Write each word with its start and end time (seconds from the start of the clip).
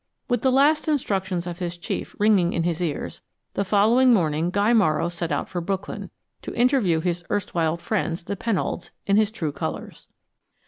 With 0.27 0.41
the 0.41 0.51
last 0.51 0.87
instructions 0.87 1.45
of 1.45 1.59
his 1.59 1.77
chief 1.77 2.15
ringing 2.17 2.53
in 2.53 2.63
his 2.63 2.81
ears, 2.81 3.21
the 3.53 3.63
following 3.63 4.11
morning 4.11 4.49
Guy 4.49 4.73
Morrow 4.73 5.09
set 5.09 5.31
out 5.31 5.47
for 5.47 5.61
Brooklyn, 5.61 6.09
to 6.41 6.51
interview 6.59 7.01
his 7.01 7.23
erstwhile 7.29 7.77
friends, 7.77 8.23
the 8.23 8.35
Pennolds, 8.35 8.89
in 9.05 9.15
his 9.15 9.29
true 9.29 9.51
colors. 9.51 10.07